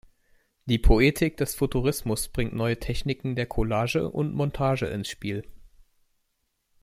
Die 0.65 0.79
Poetik 0.79 1.37
des 1.37 1.53
Futurismus 1.53 2.27
bringt 2.27 2.53
neue 2.53 2.79
Techniken 2.79 3.35
der 3.35 3.45
Collage 3.45 4.09
und 4.09 4.33
Montage 4.33 4.87
ins 4.87 5.07
Spiel. 5.09 5.43